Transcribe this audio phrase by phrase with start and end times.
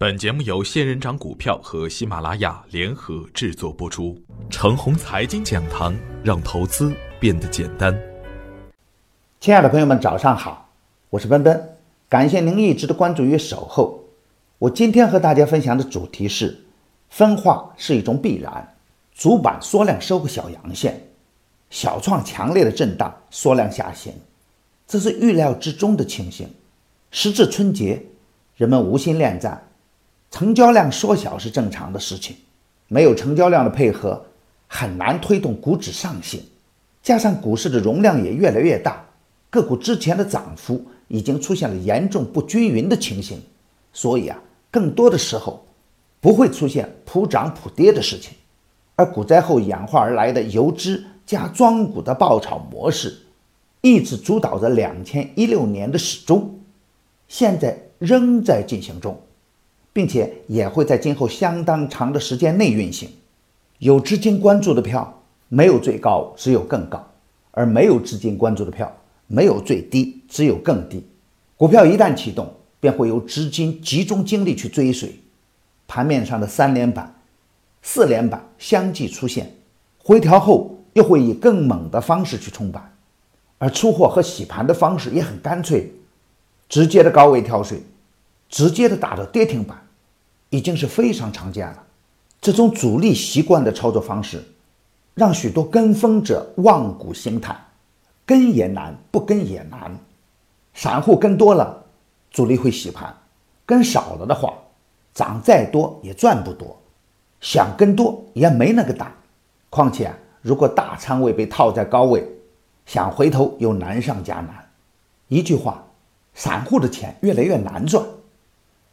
[0.00, 4.16] 本节目由仙人掌股票和喜马拉雅联合制作播出。
[4.48, 7.92] 程红财经讲堂让投资变得简单。
[9.40, 10.70] 亲爱的朋友们，早上好，
[11.10, 11.76] 我是奔奔，
[12.08, 14.00] 感谢您一直的关注与守候。
[14.60, 16.56] 我今天和大家分享的主题是：
[17.10, 18.76] 分化是一种必然。
[19.16, 21.08] 主板缩量收个小阳线，
[21.70, 24.12] 小创强烈的震荡，缩量下行，
[24.86, 26.48] 这是预料之中的情形。
[27.10, 28.00] 时至春节，
[28.54, 29.60] 人们无心恋战。
[30.30, 32.36] 成交量缩小是正常的事情，
[32.88, 34.24] 没有成交量的配合，
[34.66, 36.42] 很难推动股指上行。
[37.02, 39.02] 加上股市的容量也越来越大，
[39.48, 43.40] 个股之前的涨幅已经出现了严重不均匀的情形，
[43.92, 44.38] 所以啊，
[44.70, 45.64] 更多的时候
[46.20, 48.34] 不会出现普涨普跌的事情。
[48.96, 53.16] 而股灾后演化而来的游资加庄股的爆炒模式，
[53.80, 56.58] 一直主导着两千一六年的始终，
[57.28, 59.18] 现在仍在进行中。
[59.98, 63.10] 并且也会在今后相当长的时间内运行。
[63.78, 67.00] 有资金关注的票，没有最高，只有更高；
[67.50, 68.96] 而没有资金关注的票，
[69.26, 71.04] 没有最低，只有更低。
[71.56, 75.18] 股票一旦启动，便会有资金集中精力去追随。
[75.88, 77.12] 盘面上的三连板、
[77.82, 79.52] 四连板相继出现，
[79.98, 82.94] 回调后又会以更猛的方式去冲板。
[83.58, 85.92] 而出货和洗盘的方式也很干脆，
[86.68, 87.82] 直接的高位跳水，
[88.48, 89.82] 直接的打到跌停板。
[90.50, 91.84] 已经是非常常见了。
[92.40, 94.42] 这种主力习惯的操作方式，
[95.14, 97.58] 让许多跟风者望股兴叹，
[98.24, 99.98] 跟也难，不跟也难。
[100.74, 101.84] 散户跟多了，
[102.30, 103.12] 主力会洗盘；
[103.66, 104.54] 跟少了的话，
[105.12, 106.80] 涨再多也赚不多。
[107.40, 109.12] 想跟多也没那个胆。
[109.70, 112.24] 况且，如果大仓位被套在高位，
[112.86, 114.68] 想回头又难上加难。
[115.26, 115.84] 一句话，
[116.34, 118.04] 散户的钱越来越难赚。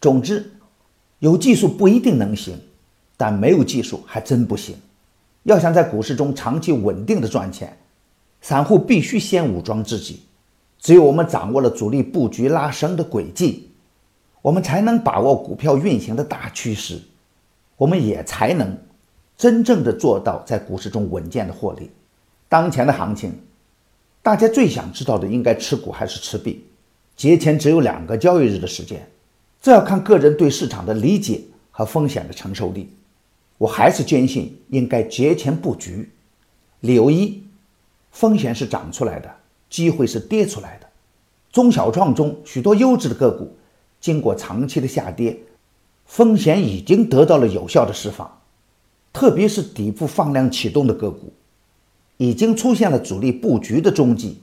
[0.00, 0.52] 总之。
[1.20, 2.56] 有技术不一定能行，
[3.16, 4.76] 但没有技术还真不行。
[5.42, 7.76] 要想在股市中长期稳定的赚钱，
[8.40, 10.20] 散户必须先武装自己。
[10.78, 13.70] 只有我们掌握了主力布局拉升的轨迹，
[14.42, 17.00] 我们才能把握股票运行的大趋势，
[17.76, 18.78] 我们也才能
[19.36, 21.90] 真正的做到在股市中稳健的获利。
[22.48, 23.32] 当前的行情，
[24.22, 26.64] 大家最想知道的应该持股还是持币？
[27.16, 29.04] 节前只有两个交易日的时间。
[29.60, 32.90] 这要看个人对市场的理解和风险的承受力。
[33.58, 36.10] 我还是坚信应该节前布局。
[36.80, 37.42] 理由一：
[38.12, 39.28] 风险是涨出来的，
[39.68, 40.86] 机会是跌出来的。
[41.50, 43.56] 中小创中许多优质的个股，
[44.00, 45.36] 经过长期的下跌，
[46.04, 48.40] 风险已经得到了有效的释放。
[49.12, 51.32] 特别是底部放量启动的个股，
[52.18, 54.38] 已经出现了主力布局的踪迹。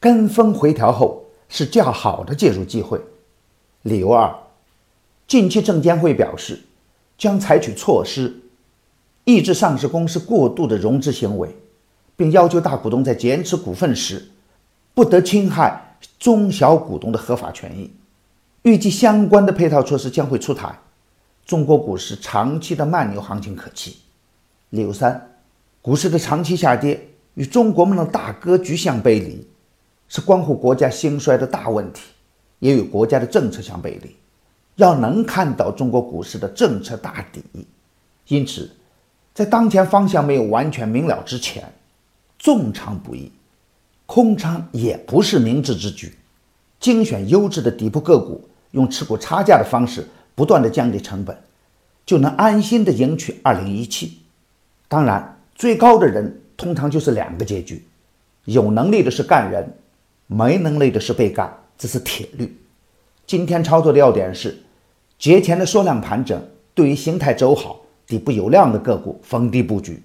[0.00, 2.98] 跟风回调后是较好的介入机会。
[3.82, 4.34] 理由二，
[5.26, 6.60] 近期证监会表示，
[7.16, 8.34] 将采取措施，
[9.24, 11.54] 抑制上市公司过度的融资行为，
[12.16, 14.28] 并要求大股东在减持股份时，
[14.94, 17.90] 不得侵害中小股东的合法权益。
[18.62, 20.76] 预计相关的配套措施将会出台，
[21.46, 23.98] 中国股市长期的慢牛行情可期。
[24.70, 25.30] 理由三，
[25.80, 29.46] 股市的长期下跌与中国梦的大格局相背离，
[30.08, 32.02] 是关乎国家兴衰的大问题。
[32.58, 34.16] 也与国家的政策相背离，
[34.76, 37.42] 要能看到中国股市的政策大底，
[38.26, 38.70] 因此，
[39.34, 41.64] 在当前方向没有完全明了之前，
[42.38, 43.30] 重仓不易，
[44.06, 46.14] 空仓也不是明智之举。
[46.80, 51.36] 精选优质的底部个股，用持股差价的方式不断的降低成本，
[52.06, 54.18] 就能安心的赢取二零一七。
[54.86, 57.84] 当然，最高的人通常就是两个结局：
[58.44, 59.74] 有能力的是干人，
[60.26, 61.52] 没能力的是被干。
[61.78, 62.60] 这是铁律。
[63.24, 64.62] 今天操作的要点是，
[65.18, 66.42] 节前的缩量盘整，
[66.74, 70.02] 对于形态走好、底部有量的个股逢低布局，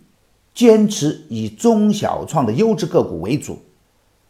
[0.54, 3.60] 坚持以中小创的优质个股为主，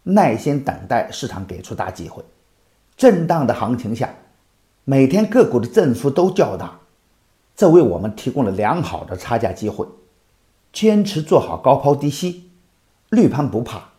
[0.03, 2.23] 耐心等待市场给出大机会。
[2.95, 4.13] 震荡的行情下，
[4.85, 6.79] 每天个股的振幅都较大，
[7.55, 9.85] 这为我们提供了良好的差价机会。
[10.71, 12.49] 坚持做好高抛低吸，
[13.09, 13.89] 绿盘不怕，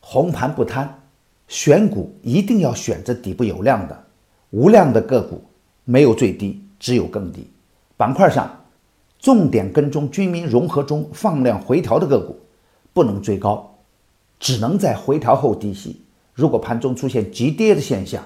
[0.00, 1.02] 红盘不贪。
[1.48, 4.04] 选股一定要选择底部有量的、
[4.50, 5.42] 无量的个股，
[5.84, 7.46] 没有最低，只有更低。
[7.96, 8.64] 板块上，
[9.18, 12.38] 重点跟踪军民融合中放量回调的个股，
[12.92, 13.78] 不能追高，
[14.38, 16.02] 只能在回调后低吸。
[16.34, 18.22] 如果盘中出现急跌的现象，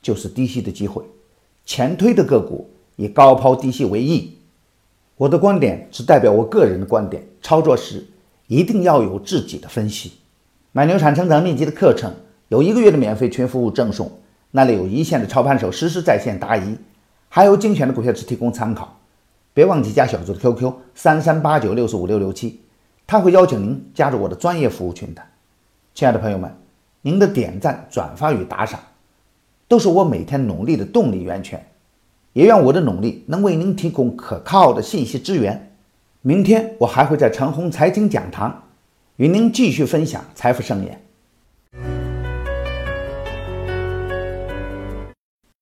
[0.00, 1.02] 就是低吸的机会。
[1.66, 4.38] 前推的个股以高抛低吸为宜。
[5.16, 8.06] 我的观点只代表我个人的观点，操作时
[8.46, 10.12] 一定要有自己的分析。
[10.70, 12.14] 买牛产成长秘籍的课程。
[12.48, 14.10] 有一个月的免费群服务赠送，
[14.50, 16.76] 那里有一线的操盘手实时在线答疑，
[17.28, 18.98] 还有精选的股票只提供参考，
[19.52, 22.60] 别忘记加小组的 QQ 三三八九六四五六六七，
[23.06, 25.22] 他会邀请您加入我的专业服务群的。
[25.94, 26.50] 亲爱的朋友们，
[27.02, 28.80] 您的点赞、转发与打赏，
[29.68, 31.62] 都是我每天努力的动力源泉。
[32.32, 35.72] 也愿我的努力能为您提供可靠的信息资源。
[36.22, 38.62] 明天我还会在陈红财经讲堂
[39.16, 41.07] 与您继续分享财富盛宴。